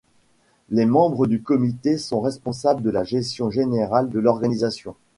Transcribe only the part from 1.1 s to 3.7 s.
du comité sont responsables de la gestion